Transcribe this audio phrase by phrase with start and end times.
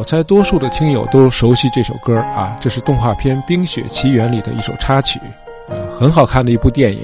[0.00, 5.20] 我猜多数的听友都熟悉这首歌啊，这是动画片《冰雪奇缘》里的一首插曲，
[5.68, 7.00] 呃，很好看的一部电影。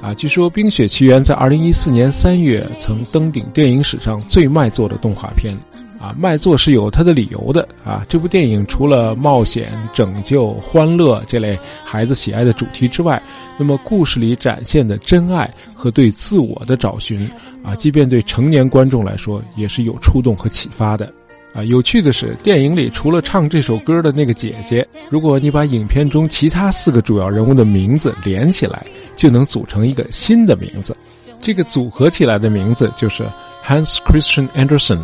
[0.00, 5.52] 啊，据说《冰雪奇缘》在二零一四年三月曾登顶电影史上最卖座的动画片。
[6.00, 8.06] 啊，卖座是有它的理由的啊！
[8.08, 13.22] 这部电影除了冒险、拯救、欢乐这类孩子喜爱的主题之外，
[13.58, 17.28] 那么故事里展现的真爱和对自我的找寻
[17.62, 21.12] 啊，即便对成年观众来说也是有触动和启发的。
[21.52, 28.86] 啊，有趣的是，电影里除了唱这首歌的那个姐姐，如果你把影片中其他四个主要人物的名字连起来，
[29.16, 30.96] 就能组成一个新的名字。
[31.42, 33.28] 这个组合起来的名字就是
[33.62, 35.00] Hans Christian Andersen。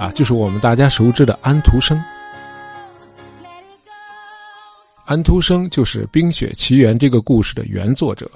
[0.00, 2.02] 啊，就是我们大家熟知的安徒生。
[5.04, 8.30] 安徒生就是《冰雪奇缘》这个故事的原作者。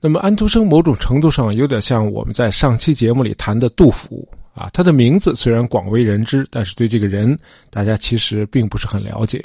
[0.00, 4.70] 那么，安徒生某种程度上有点像我们在上期节目里谈的杜甫啊。
[4.72, 7.36] 他的名字虽然广为人知，但是对这个人，
[7.70, 9.44] 大家其实并不是很了解。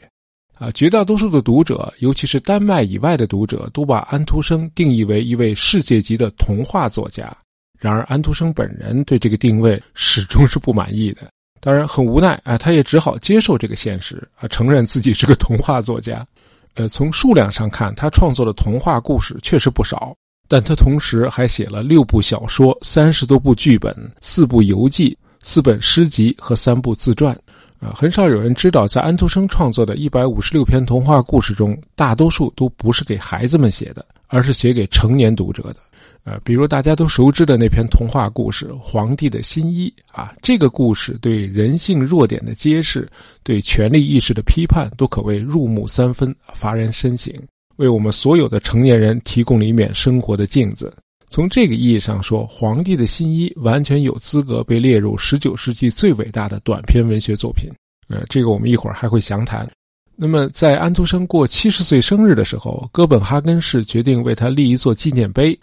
[0.59, 7.35] 啊，绝大多数的读者，尤其是丹麦以外的读者，都把安徒生定义为一位世界级的童话作家。
[7.79, 11.23] 然而，安徒生本人对这个定位始终是不满意的。
[11.65, 16.23] 当然很无奈啊，他也只好接受这个现实啊，承认自己是个童话作家。
[16.75, 20.15] 呃，从数量上看，他创作的童话故事确实不少，
[20.47, 23.91] 但他同时还写了六部小说、三十多部剧本、
[24.21, 27.35] 四部游记、四本诗集和三部自传。
[27.79, 35.77] 啊，很少有人知道，在安徒生创作的一百五十六篇童话故事中，大多数都不是给孩子们写的，而是写给成年读者的。
[36.25, 43.07] 呃，比如大家都熟知的那篇童话故事《皇帝的新衣》啊，这个故事对人性弱点的揭示，
[43.43, 47.31] 对权力意识的批判，都可谓入木三分，发人深省，
[47.75, 50.91] 为我们所有的成年人提供了一面生活的镜子。
[51.29, 57.69] 从这个意义上说，《皇帝的新衣》完全有资格被列入十九世纪最伟大的短篇文学作品。
[58.07, 59.67] 呃，这个我们一会儿还会详谈。
[60.15, 65.55] 那么，在安徒生过七十岁生日的时候，哥本哈根市决定为他立一座纪念碑。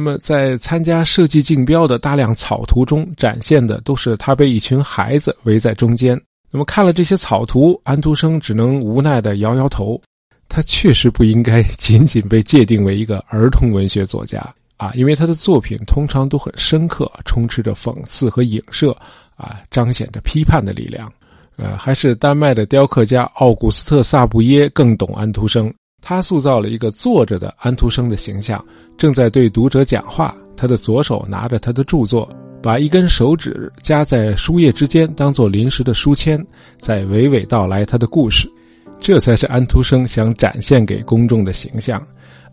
[0.00, 6.16] 那么，在参加设计竞标的大量草图中，展现的都是他被一群孩子围在中间。
[6.52, 10.00] 那么，看了这些草图，安徒生只能无奈的摇摇头。
[10.48, 14.38] 他确实不应该仅仅被界定为一个儿童文学作家
[14.76, 18.96] 啊，因为他的作品通常都很深刻，充斥着讽刺和影射
[19.36, 21.12] 啊，彰显着批判的力量。
[21.56, 25.74] 呃，还是丹麦的雕刻家奥古斯特·萨布耶更懂安徒生。
[26.00, 28.64] 他塑造了一个坐着的安徒生的形象，
[28.96, 30.34] 正在对读者讲话。
[30.56, 32.28] 他的左手拿着他的著作，
[32.60, 36.44] 把一根手指夹在书页之间，当做临时的书签，
[36.80, 38.50] 在娓娓道来他的故事。
[38.98, 42.04] 这才是安徒生想展现给公众的形象。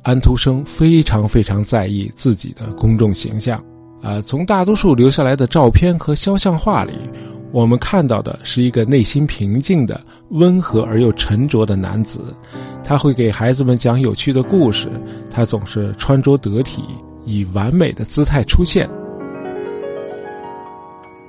[0.04, 3.60] 安徒生非常非常在意自己的公众形象。
[4.04, 6.94] 啊，从大多数留下来的照片和肖像画里，
[7.52, 12.22] 我们看到的是一个内心平静的、温和而又沉着的男子。
[12.86, 14.88] 他会给孩子们讲有趣的故事，
[15.28, 16.84] 他总是穿着得体，
[17.26, 18.88] 以完美的姿态出现。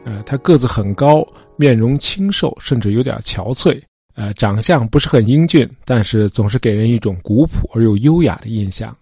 [0.05, 3.81] 呃，他个子很高，面容清瘦，甚至有点憔悴。
[4.15, 8.95] 呃，长相不是很英俊，但是总是给人一种古朴而又优雅的印象。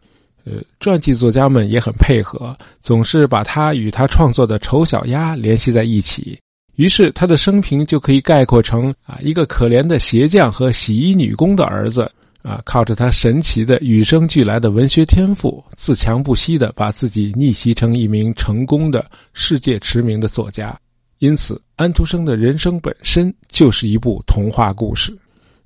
[0.45, 6.39] 呃，传记作家们也很配合，总是把他与他创作的《丑小鸭》联系在一起。
[6.77, 12.09] 于是他的生平就可以概括成啊，一个可怜的鞋匠和洗衣女工的儿子。
[12.45, 20.79] 啊，靠着他神奇的与生俱来的文学天赋，自强不息的把自己逆袭成一名成功的世界驰名的作家。
[21.21, 25.17] 因此，安徒生的人生本身就是一部童话故事。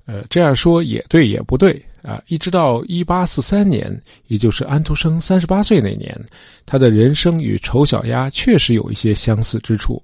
[0.05, 2.23] 呃，这样说也对也不对啊。
[2.27, 6.17] 一直到一八四三年，也就是安徒生三十八岁那年，
[6.65, 10.01] 他的人生与《丑小鸭》确实有一些相似之处。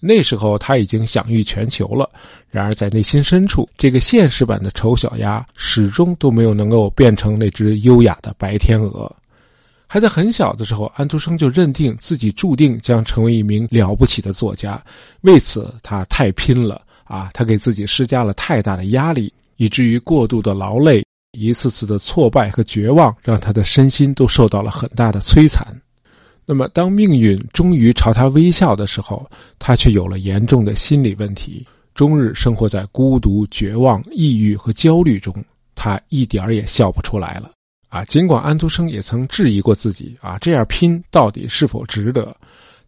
[0.00, 2.08] 那时候他已经享誉全球了，
[2.50, 9.10] 然而在内心深处，这个现实版的丑小鸭始终都没有能够变成那只优雅的白天鹅。
[9.88, 14.82] 还在很小的时候，安徒生就认定自己注定将成为一名了不起的作家，
[15.20, 17.30] 为此他太拼了啊！
[17.32, 21.04] 他给自己施加了太大的压力，以至于过度的劳累、
[21.38, 25.64] 一次次的挫败和绝望，让他的身心都受到了很大的摧残。
[26.48, 29.28] 那么，当命运终于朝他微笑的时候，
[29.58, 35.34] 他却有了严重的心理问题，终日生活在孤独、绝望、抑郁和焦虑中，
[35.74, 37.50] 他一点儿也笑不出来了。
[37.88, 42.36] 啊，尽管安徒生也曾质疑过自己，啊，这样拼到底是否值得？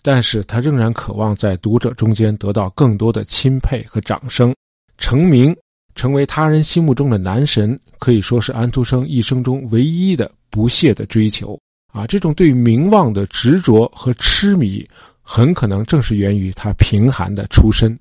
[0.02, 4.54] 但是他仍然渴望在读者中间得到更多的钦佩和掌声，
[4.99, 5.54] 成名，
[5.96, 11.58] 成为他人心目中的男神，可以说是安徒生一生中唯一的不懈的追求。
[11.93, 14.88] 啊，这种对名望的执着和痴迷，
[15.23, 17.99] 很可能正是源于他贫寒的出身。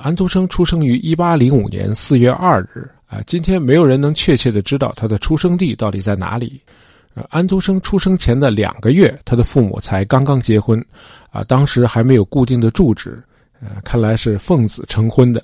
[0.00, 2.88] 安徒生出生于一八零五年四月二日。
[3.06, 6.60] 啊，今天没有人能确切的知道他的出生地到底在哪里。
[7.28, 10.84] 安徒生出生前的两个月，他的父母才刚刚结婚，
[11.30, 13.22] 啊，当时还没有固定的住址，
[13.60, 15.40] 呃，看来是奉子成婚的。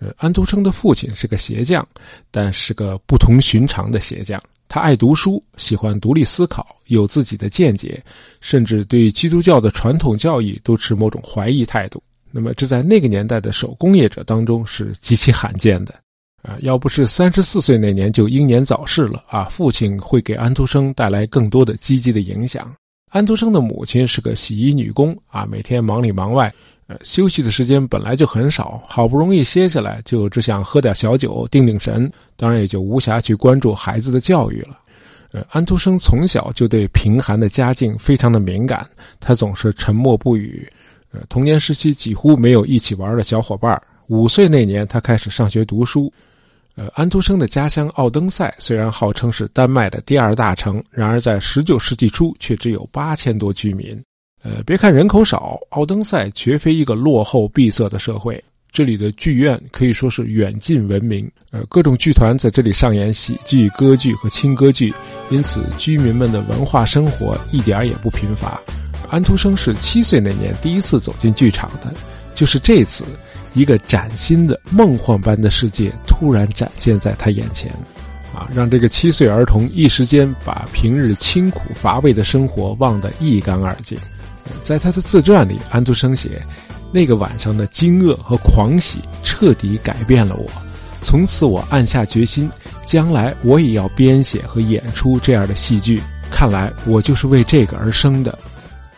[0.00, 1.86] 呃，安徒生的父亲是个鞋匠，
[2.30, 4.40] 但是个不同寻常的鞋匠。
[4.68, 8.02] 他爱读书，喜欢独立思考，有自己的见解，
[8.40, 12.02] 甚至对基督教的传统教义都持某种怀疑态度。
[12.30, 15.94] 那么，这在那个年代的手工业者当中是极其罕见的。
[16.42, 22.72] 啊，要不是三十四岁那年就英年早逝了啊，父亲会给安徒生带来更多的积极的影响。
[23.10, 26.54] 安徒生的母亲是个洗衣女工啊，每天忙里忙外，
[26.88, 34.78] 呃，休息的时间本来就很少，好不容易歇下来，就只想喝点小酒定定神，当然也就无暇去关注孩子的教育了。
[35.32, 38.88] 呃，安徒生从小就对贫寒的家境非常的敏感，
[39.20, 40.66] 他总是沉默不语，
[41.12, 43.78] 呃，童年时期几乎没有一起玩的小伙伴。
[44.06, 46.10] 五岁那年，他开始上学读书。
[46.76, 54.02] 呃，安徒生的家乡奥登塞虽然号称是丹麦的第二大城，然而在19世纪初却只有八千多居民。
[54.42, 58.42] 呃，别看人口少，奥登塞绝非一个落后闭塞的社会。
[58.70, 64.92] 这里的剧院可以说是远近闻名，呃，各种剧团在这里上演喜剧、歌剧和轻歌剧，
[65.30, 68.60] 因此居民们的文化生活一点也不贫乏。
[69.08, 71.92] 安徒生是七岁那年第一次走进剧场的，
[72.34, 73.04] 就是这次。
[73.54, 77.72] 一个崭新的梦幻般的世界突然展现在他眼前，
[78.32, 83.98] 啊，让这个七岁儿童一时间把平日清苦乏味的生活忘得一干二净。
[84.62, 86.42] 在他的自传里，安徒生写，
[86.92, 90.50] 那个晚上的惊愕和狂喜彻底改变了我。
[91.00, 92.50] 从此，我暗下决心，
[92.84, 96.02] 将来我也要编写和演出这样的戏剧。
[96.30, 98.36] 看来，我就是为这个而生的。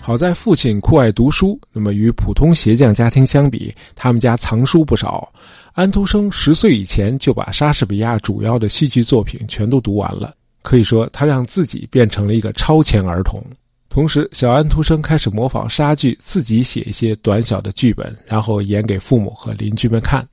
[0.00, 5.30] 好在父亲酷爱读书，那么与普通鞋匠家庭相比，他们家藏书不少。
[5.74, 13.40] 安徒生十岁以前就把莎士比亚主要的戏剧作品全都读完了，可以说他让自己变成了一个超前儿童。
[13.90, 20.26] 同时，小安徒生开始模仿莎剧，自己写一些短小的剧本，然后演给父母和邻居们看。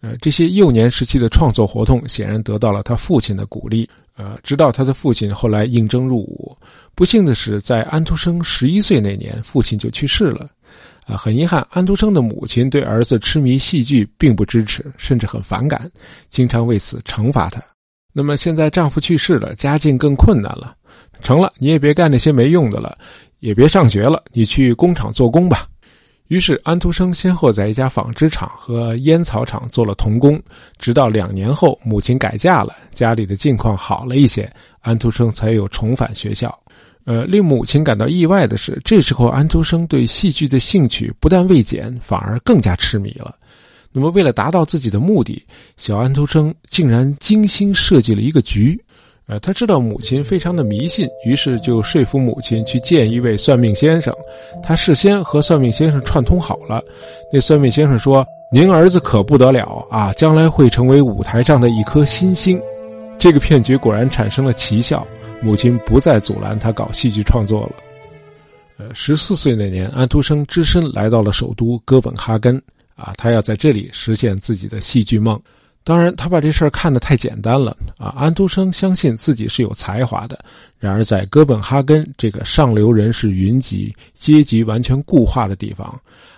[0.00, 3.86] 呃，这些幼年时期的创作活动显然得到了他父亲的鼓励。
[4.16, 6.56] 呃，直到他的父亲后来应征入伍，
[6.94, 10.48] 不幸的是，在安徒生十一岁那年，父亲就去世了。
[11.04, 15.90] 啊，很遗憾，安徒生的母亲对儿子痴迷戏剧并不支持，甚至很反感，
[16.28, 17.60] 经常为此惩罚他。
[18.12, 20.74] 那么现在丈夫去世了，家境更困难了，
[21.22, 22.96] 成了，你也别干那些没用的了，
[23.38, 25.66] 也别上学了，你去工厂做工吧。
[26.28, 30.40] 于是，安徒生先后在一家纺织厂和烟草厂做了童工，
[30.78, 34.48] 直到两年后，母亲改嫁了，家里的境况好了一些，
[34.80, 36.56] 安徒生才有重返学校。
[37.04, 43.34] 呃，令母亲感到意外的是，这时候安徒生对戏剧的兴趣不但未减，反而更加痴迷了。
[43.92, 45.44] 那么，为了达到自己的目的，
[45.76, 48.80] 小安徒生竟然精心设计了一个局。
[49.26, 54.12] 呃，他知道母亲非常的迷信，于是就说服母亲去见一位算命先生。
[54.62, 56.82] 他事先和算命先生串通好了，
[57.32, 62.60] 那算命先生说：“您儿子可不得了啊，将来会成为舞台上的一颗新星。”
[63.18, 65.06] 这个骗局果然产生了奇效，
[65.40, 67.72] 母亲不再阻拦他搞戏剧创作了。
[68.78, 72.60] 呃，十四岁那年，安徒生只身来到了首都哥本哈根，
[73.00, 75.40] 啊，他要在这里实现自己的戏剧梦。
[75.82, 78.12] 当然，他把这事儿看得太简单了啊！
[78.14, 80.38] 安徒生相信自己是有才华的，
[80.78, 85.88] 然而在哥本哈根这个上流人士云集、阶级完全固化的地方，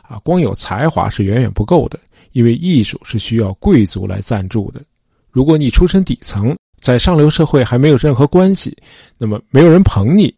[0.03, 1.99] 啊，光有才华是远远不够的，
[2.31, 4.81] 因为艺术是需要贵族来赞助的。
[5.33, 8.77] 如果你出身底层，在上流社会还没有任何关系，
[9.19, 10.33] 那么没有人捧你，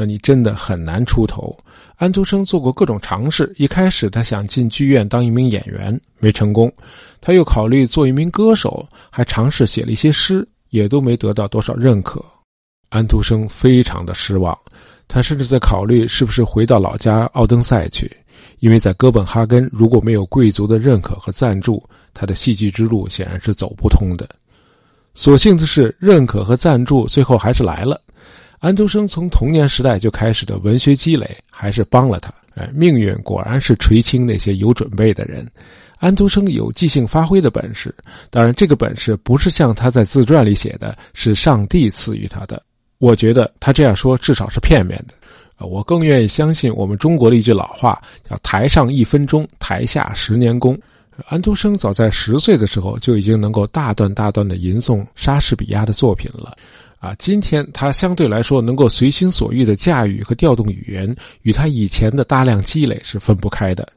[0.00, 1.58] 那你真的很难出头。
[1.96, 6.68] 安徒生做过各种尝试，一开始他想进剧院当一名演员，没成功；
[7.20, 12.24] 他又考虑做一名歌手，还尝试写了一些诗，也都没得到多少认可。
[12.90, 14.56] 安徒生非常的失望，
[15.08, 18.08] 他甚至在考虑是不是回到老家奥登塞去，
[18.60, 21.82] 因为在哥本哈根如果没有贵族的认可和赞助，
[22.14, 24.28] 他的戏剧之路显然是走不通的。
[25.12, 28.00] 所幸的是，认可和赞助最后还是来了。
[28.60, 32.32] 安徒生从童年时代就开始的文学积累，还是帮了他。
[32.54, 35.46] 哎，命运果然是垂青那些有准备的人。
[35.98, 37.94] 安徒生有即兴发挥的本事，
[38.30, 42.62] 当然，这个本事不是像他在自传里写的，是上帝赐予他的。
[42.98, 45.14] 我觉得他这样说至少是片面的。
[45.66, 50.76] 我更愿意相信我们中国的一句老话，叫“台上一分钟，台下十年功”。
[51.26, 56.56] 安徒生早在十岁的时候就已经能够大段大段的吟诵莎士比亚的作品了，
[56.98, 63.88] 啊，今天他相对来说能够随心所欲的驾驭和调动语言，与他以前的大量积累是分不开的。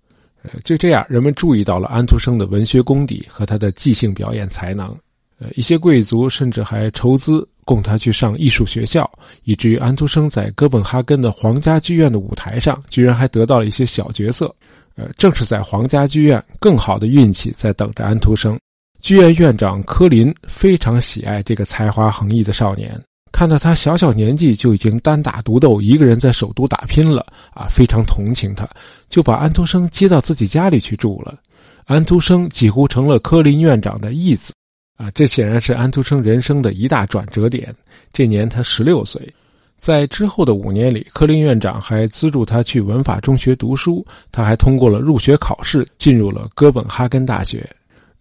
[0.43, 4.95] 呃，就这样，人们注意到了安徒生的文学功底和他的即兴表演才能。
[5.39, 9.09] 呃，一些贵族甚至还筹资供他去上艺术学校，
[9.43, 14.53] 以至于安徒生在哥本哈根的皇家剧院的舞台上，居然还得到了一些小角色。
[14.95, 18.59] 呃，正是在皇家剧院，更好的运气在等着安徒生。
[19.01, 23.01] 剧院院长科林非常喜爱这个才华横溢的少年。
[23.31, 28.69] 看到他小小年纪就已经单打独斗，一个人在首都打拼了啊，非常同情他，
[29.09, 31.39] 就把安徒生接到自己家里去住了。
[31.85, 34.53] 安徒生几乎成了科林院长的义子
[34.97, 37.73] 啊，这显然是安徒生人生的一大转折点。
[38.13, 39.33] 这年他十六岁，
[39.77, 47.67] 在之后的五年里，科林院长还资助他去文法中学读书，他还通过了入学考试，进入了哥本哈根大学。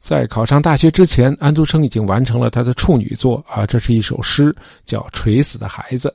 [0.00, 4.52] 在考上大学之前，安徒生已经完成了他的处女作啊，这是一首诗，
[4.86, 6.08] 叫《垂死的孩子》。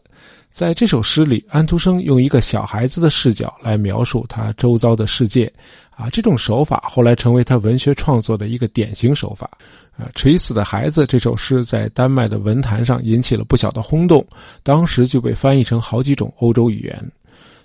[0.49, 5.51] 在这首诗里，安徒生用一个小孩子的视角来描述他周遭的世界，
[5.91, 9.49] 啊，这种手法后来成为他文学创作的一个典型手法。
[9.97, 14.25] 啊，《垂死的孩子》这首诗在丹麦的文坛上引起了不小的轰动，
[14.63, 17.11] 当时就被翻译成好几种欧洲语言。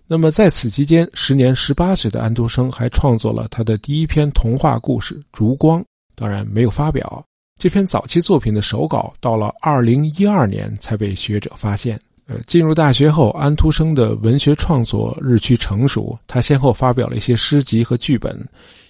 [0.07, 5.81] 那么在此期间，时年十八岁的安徒生还创作了他的第一篇童话故事《烛光》。
[6.21, 7.25] 当然没有发表
[7.59, 11.99] 这篇早期作品的手稿，到了二零一二年才被学者发现。
[12.27, 18.39] 呃，进入大学后，安徒生的文学创作日趋成熟，他先后发表了一些诗集和剧本。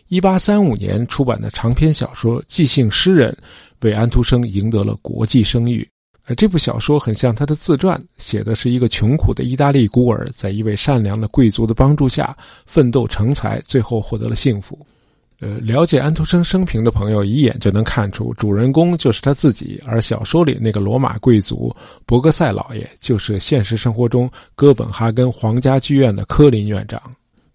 [0.09, 3.33] 一八三五年出版的长篇小说《即兴诗人》，
[3.87, 5.89] 为安徒生赢得了国际声誉。
[6.27, 14.79] 而这部小说很像他的自传，写的是一个穷苦的意大利孤儿，在一位善良的贵族的帮助下奋斗成才，最后获得了幸福。
[15.41, 27.01] 呃，了解安徒生生平的朋友一眼就能看出，主人公就是他自己，而小说里那个罗马贵族伯格赛老爷，就是现实生活中哥本哈根皇家剧院的科林院长。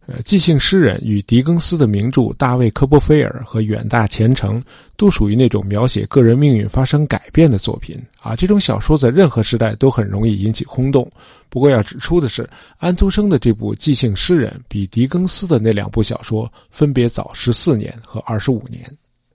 [0.07, 4.62] 呃，即兴诗人与狄更斯的名著《大卫·科波菲尔》和《远大前程》
[4.95, 8.35] 都属于那种描写个人命运发生改变的作品啊。
[8.35, 11.09] 这种小说在任何时代都很容易引起轰动。
[11.50, 12.47] 不过要指出的是，
[12.77, 18.83] 安徒生的这部即兴诗人比狄更斯的那两部小说分别早十四年和二十五年。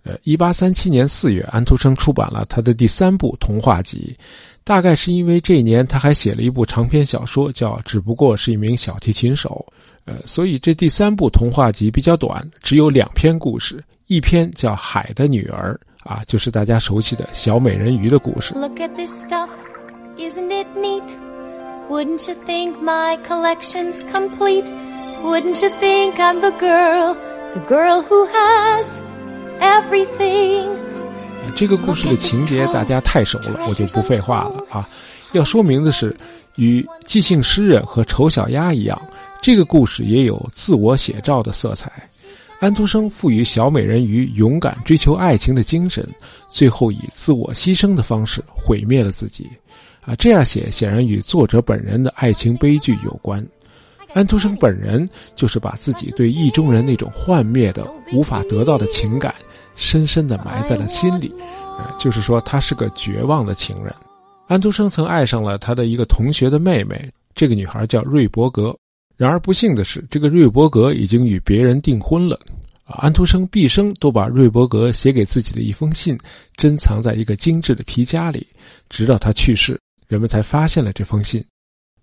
[0.05, 4.17] 呃，一八三七年四月，安徒生出版了他的第三部童话集，
[4.63, 9.67] 大概是因为这一年他还写了一部长篇小说，叫《只不过是一名小提琴手》。
[10.07, 15.79] 呃，所以这第三部童话集比较短，只有两篇故事，一篇叫《海的女儿》，
[16.11, 18.55] 啊，就是大家熟悉的小美人鱼的故事。
[18.55, 19.49] Look at this stuff,
[20.17, 21.05] isn't it neat?
[21.89, 24.65] Wouldn't you think my collection's complete?
[25.23, 27.15] Wouldn't you think I'm the girl,
[27.53, 29.01] the girl who has
[29.61, 30.69] everything?
[31.55, 34.89] 这个故事的情节大家太熟了，我就不废话了啊。
[35.33, 36.17] 要说明的是，
[36.57, 39.01] 与即兴诗人和丑小鸭一样。
[39.43, 41.91] 这个故事也有自我写照的色彩。
[42.59, 46.07] 安徒生赋予小美人鱼勇敢追求爱情的精神，
[46.49, 49.49] 最后以自我牺牲的方式毁灭了自己。
[50.03, 53.47] 啊，这样写显然与作者本人的爱情悲剧有关。
[54.13, 59.35] 安徒生本人就是把自己对意中人那种幻灭的、无法得到的情感，
[59.75, 61.33] 深深地埋在了心里。
[61.79, 63.95] 啊，就是说他是个绝望的情人。
[64.49, 68.77] 安徒生曾爱上了他的一个同学的妹妹，这个女孩叫瑞伯格。
[69.21, 72.41] 然而不幸的是，这个瑞伯格已经与别人订婚了。
[72.87, 76.17] 安徒生毕生都把瑞伯格写给自己的一封信
[76.57, 78.47] 珍藏在一个精致的皮夹里，
[78.89, 81.45] 直到他去世，人们才发现了这封信。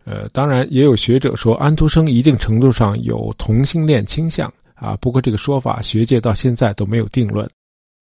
[0.06, 7.50] 呃，当然也有学者说安徒生一定程度上有同性恋倾向啊，不过这个说法学界到现在都没有定论。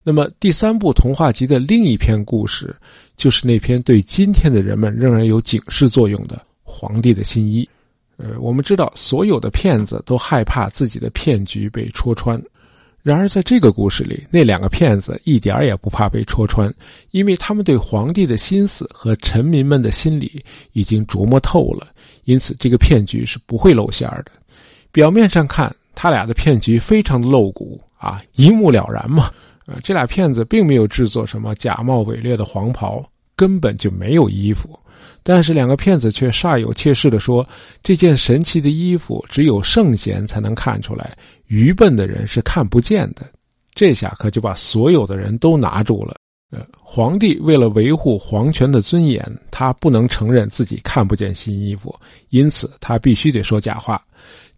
[0.03, 2.75] 那么第三部童话集的另一篇故事，
[3.15, 7.63] 就是那篇对今天的人们仍然有警示作用的《皇帝的新衣》。
[8.17, 12.41] 呃，我们知道，所有的骗子都害怕自己的骗局被戳穿。
[13.03, 16.73] 然而，在这个故事里，那两个骗子一点也不怕被戳穿，
[17.11, 20.43] 因为他们对皇帝的心思和臣民们的心理
[20.73, 21.87] 已经琢磨透了，
[22.23, 24.31] 因此这个骗局是不会露馅的。
[24.91, 29.29] 表面上看，他俩的骗局非常的露骨啊，一目了然嘛。
[29.67, 34.79] 呃，这俩骗子并没有制作什么假冒伪劣的黄袍，根本就没有衣服。
[35.27, 37.43] 但是两个骗子却煞有介事地说
[37.81, 41.17] ：“这件神奇的衣服只有圣贤才能看出来，
[41.47, 43.25] 愚笨的人是看不见的。”
[43.73, 46.15] 这下可就把所有的人都拿住了。
[46.51, 51.93] 呃，皇帝为了维护皇权的尊严，他不能承认自己看不见新衣服，
[52.29, 53.99] 因此他必须得说假话。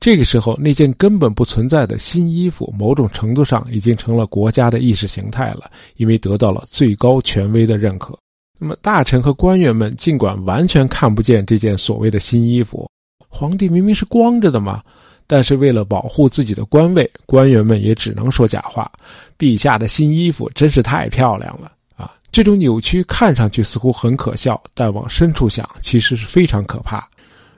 [0.01, 8.19] 这个时候，那件根本不存在的新衣服，某种程度上已经成了国家的意识形态了，因为得到了最高权威的认可。
[8.59, 12.89] 那么，大臣和官员们尽管完全看不见这件所谓的新衣服，
[13.27, 14.83] 皇帝明明是光着的嘛。
[15.29, 18.89] 但是为了保护自己的官位，官员们也只能说假话。
[19.37, 22.13] 陛下的新衣服真是太漂亮了啊！
[22.31, 26.99] 这种扭曲看上去似乎很可笑，但往深处想，其实是非常可怕。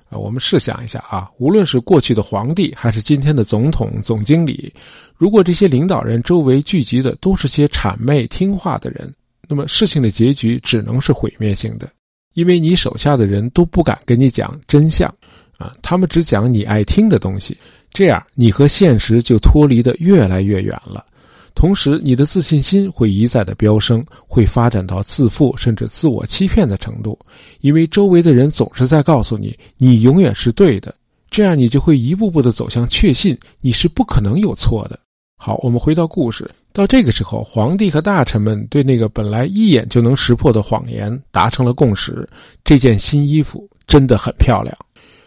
[0.10, 4.74] 啊，我们试想一下啊，无论是过去的皇帝，还是今天的总统、总经理，
[5.16, 9.14] 如果这些领导人周围聚集的都是些谄媚听话的人，
[9.50, 11.90] 那么事情的结局只能是毁灭性的，
[12.36, 15.14] 因为你手下的人都不敢跟你讲真相。
[15.58, 17.58] 啊，他们只讲你爱听的东西，
[17.92, 21.06] 这样你和现实就脱离的越来越远了。
[21.54, 27.20] 同时，你的自信心会一再的飙升，会发展到自负甚至自我欺骗的程度，
[27.60, 30.96] 因为周围的人总是在告诉你你永远是对的，
[31.30, 34.98] 这样你就会一步步的走向确信你是不可能有错的。
[35.36, 42.28] 好，我们回到故事，到这个时候，皇帝和大臣们对那个本来一眼就能识破的谎言达成了共识：
[42.64, 44.76] 这件新衣服真的很漂亮。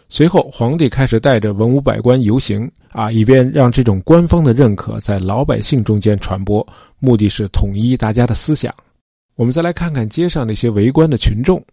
[0.07, 6.65] 随后，皇帝开始带着文武百官游行，啊，以便让这种官方的认可在老百姓中间传播，
[6.99, 8.73] 目的是统一大家的思想。
[9.35, 11.63] 我们再来看看街上那些围观的群众，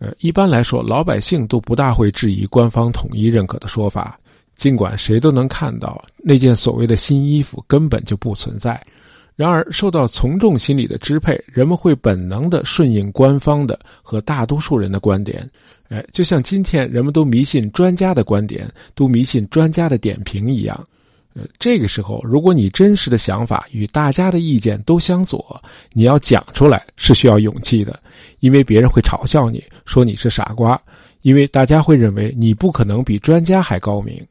[0.00, 4.18] 呃，一般来说，老百姓都不大会质疑官方统一认可的说法，
[4.56, 8.78] 尽管谁都能看到那件所谓的新衣服根本就不存在。
[9.36, 15.48] 然而，受到从众心理的支配，人们会本能的顺应官方的和大多数人的观点。
[15.88, 20.86] 哎，就像今天人们都迷信专家的观点，都迷信专家的点评一样。
[21.34, 25.60] 呃，这个时候，如果你真实的想法与大家的意见都相左，
[25.92, 28.00] 你要讲出来是需要勇气的，
[28.38, 30.80] 因为别人会嘲笑你说你是傻瓜，
[31.22, 34.24] 因为大家会认为你不可能比专家还高明。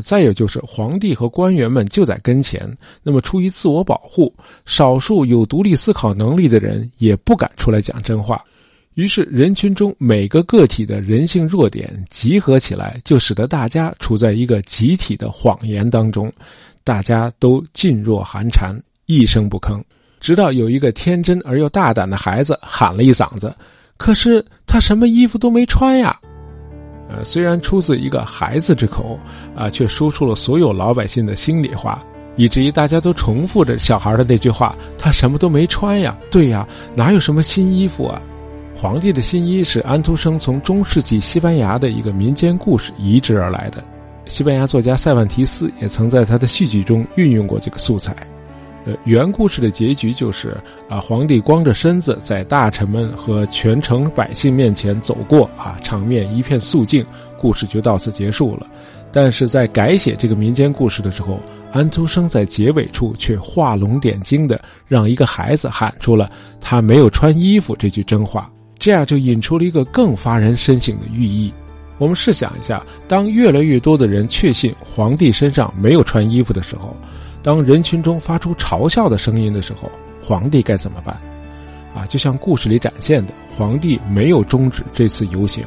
[0.00, 2.70] 再有就是皇帝和官员们就在跟前，
[3.02, 4.32] 那么出于自我保护，
[4.66, 8.42] 少数有独立思考能力的人也不敢出来讲真话，
[8.94, 16.32] 于是人群中每个个体的人性弱点集合起来，就使得大家处在一个集体的谎言当中，
[16.84, 19.82] 大家都噤若寒蝉，一声不吭，
[20.20, 23.54] 直到有一个天真而又大胆的孩子喊了一嗓子
[23.98, 26.18] ：“可是他什么衣服都没穿呀！”
[27.22, 29.18] 虽然出自一个孩子之口，
[29.54, 32.02] 啊，却说出了所有老百姓的心里话，
[32.36, 38.20] 以至于大家都重复着小孩的那句话：“他什么都没穿呀。”对呀，哪有什么新衣服啊？
[38.74, 43.84] 皇帝的新衣是安徒生从中世纪西班牙的一个民间故事移植而来的，
[44.26, 48.16] 西班牙作家塞万提斯也曾在他的戏剧中运用过这个素材。
[48.84, 50.56] 呃，原故事的结局就是
[50.88, 57.04] 啊，皇帝光着身子在大臣们和全城百姓面前走过啊，场面一片肃静，
[57.38, 58.66] 故事就到此结束了。
[59.10, 61.40] 但是在改写这个民间故事的时候，
[61.72, 71.52] 安徒生在结尾处却画龙点睛的让一个孩子喊出了“他没有穿衣服”这句真话，这样就引出了一个更发人深省的寓意。
[71.96, 76.94] 我们试想一下，当越来越多的人确信皇帝身上没有穿衣服的时候。
[77.44, 81.14] 当人群中发出嘲笑的声音的时候，皇帝该怎么办？
[81.94, 85.62] 啊，就像故事里展现的，皇帝没有终止这次游行。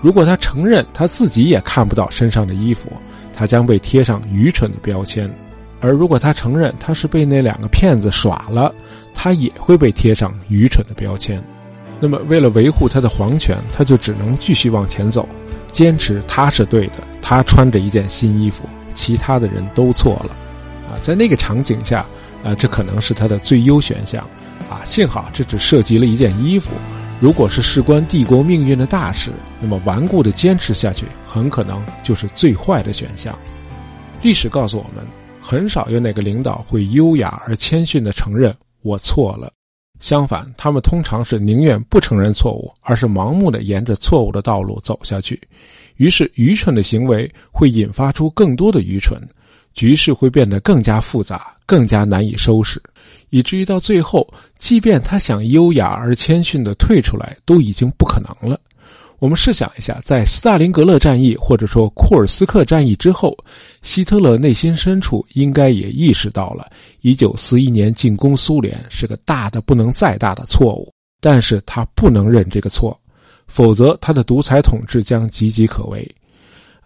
[0.00, 2.90] 如果他承认他自己也看不到身上的衣服，
[3.34, 5.28] 他将被贴上愚蠢的标签；
[5.80, 8.74] 而如果他承认他是被那两个骗子耍了，
[9.12, 11.44] 他也会被贴上愚蠢的标签。
[12.00, 15.28] 那么，为了维护他的皇权，他就只能继续往前走，
[15.70, 16.94] 坚持他是对的。
[17.20, 18.64] 他穿着一件新衣服，
[18.94, 20.34] 其他的人都错了。
[20.90, 22.04] 啊，在那个场景下，
[22.42, 24.26] 啊，这可能是他的最优选项，
[24.70, 26.70] 啊，幸好这只涉及了一件衣服。
[27.20, 33.36] 如果是事关帝国命运的大事，那么顽固的坚持下去，很可能就是最坏的选项。
[34.22, 35.04] 历史告诉我们，
[35.40, 39.52] 很少有哪个领导会优雅而谦逊地承认我错了，
[39.98, 45.40] 相反，他们通常是宁愿不承认错误，而是盲目的沿着错误的道路走下去。
[45.96, 49.20] 于是，愚蠢的行为会引发出更多的愚蠢。
[49.78, 52.82] 局势会变得更加复杂，更加难以收拾，
[53.30, 58.58] 以至于到最后，即便他想优雅而谦逊的退出来，都已经不可能了。
[59.20, 63.36] 我们试想一下，在斯大林格勒战役或者说库尔斯克战役之后，
[63.80, 66.68] 希特勒内心深处应该也意识到了
[67.02, 73.00] 1941年进攻苏联是个大的不能再大的错误，但是他不能认这个错，
[73.46, 76.16] 否则他的独裁统治将岌岌可危。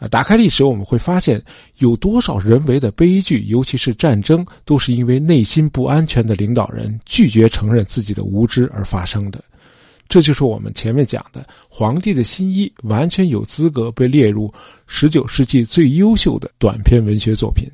[0.02, 1.40] 啊，打开历史，我们会发现
[1.78, 9.40] 有多少人为的悲剧，尤其是战争，都是因为内心不安全的领导人拒绝承认自己的无知而发生的。
[10.08, 14.52] 这就是我们前面讲的，皇帝的新衣完全有资格被列入
[14.88, 17.70] 十九世纪最优秀的短篇文学作品。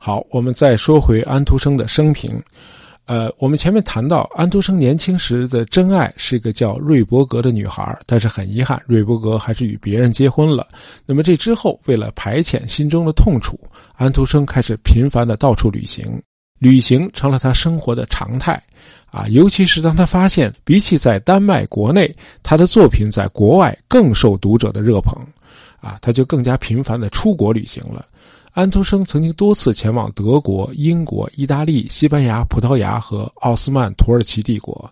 [0.00, 2.42] 好，我们再说回安徒生的生平。
[3.08, 10.68] 呃，我们前面谈到安徒生年轻时的真爱是一个叫瑞伯格的女孩，但是很遗憾，瑞伯格还是与别人结婚了。
[11.06, 13.58] 那么这之后，为了排遣心中的痛楚，
[13.96, 16.22] 安徒生开始频繁的到处旅行，
[16.58, 18.62] 旅行成了他生活的常态。
[19.10, 25.14] 啊，尤其是当他发现，比起在丹麦国内，他的作品在国外更受读者的热捧，
[25.80, 28.04] 啊，他就更加频繁的出国旅行了。
[28.52, 34.90] 安徒生曾经多次前往德国、英国、意大利、西班牙、葡萄牙和奥斯曼土耳其帝国，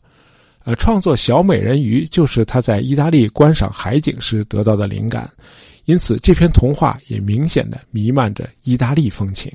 [0.64, 5.29] 呃，创作《小美人鱼》就是他在意大利观赏海景时得到的灵感，
[5.87, 9.53] 因此这篇童话也明显的弥漫着意大利风情。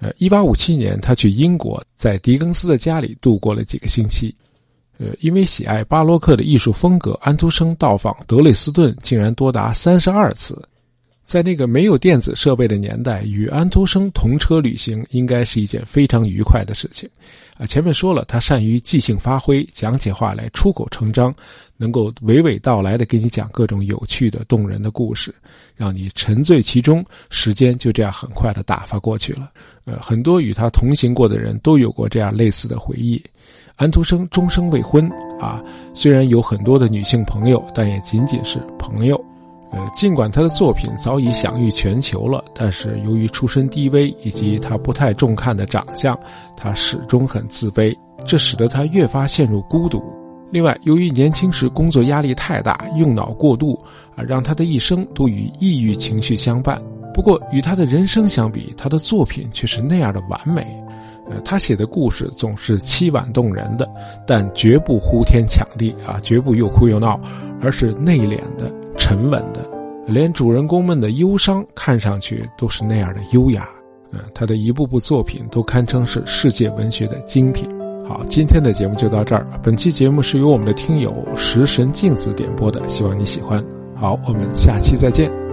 [0.00, 4.34] 呃，一八五七年，他去英国，在狄更斯的家里度过了几个星期。
[4.98, 10.60] 呃，因为喜爱巴洛克的艺术风格，安徒生到访德累斯顿竟然多达三十二次。
[11.24, 17.08] 在那个没有电子设备的年代，与安徒生同车旅行应该是一件非常愉快的事情。
[17.56, 21.34] 啊，前面说了，他善于即兴发挥，讲起话来出口成章，
[21.78, 25.34] 能够娓娓道来的给你讲各种有趣的、动人的故事，
[25.74, 29.50] 让你沉醉其中，时间就这样很快的打发过去了。
[29.86, 33.22] 呃，很多与他同行过的人都有过这样类似的回忆。
[33.76, 35.10] 安徒生终生未婚，
[35.40, 39.33] 啊，虽然有很多的女性朋友，但也仅仅是朋友。
[39.74, 46.16] 呃，尽管他的作品早已享誉全球了，但是由于出身低微以及他不太重看的长相，
[46.56, 47.92] 他始终很自卑，
[48.24, 50.00] 这使得他越发陷入孤独。
[50.50, 53.76] 另外，由于年轻时工作压力太大，用脑过度，
[54.14, 56.80] 啊，让他的一生都与抑郁情绪相伴。
[57.12, 60.64] 不过，与他的人生相比，他的作品却是那样的完美。
[61.28, 63.88] 呃，他写的故事总是凄婉动人的，
[64.26, 67.18] 但绝不呼天抢地啊，绝不又哭又闹，
[67.60, 68.70] 而是内敛的。
[68.96, 69.68] 沉稳的，
[70.06, 73.68] 连主人公们的忧伤看上去都是那样的优雅。
[74.12, 77.68] 嗯，他的一部部作品都堪称是世界文学的精品。
[78.06, 79.46] 好，今天的节目就到这儿。
[79.62, 83.64] 本期节目是由我们的听友食神镜子点播的，希望你喜欢。
[83.96, 85.43] 好，我们下期再见。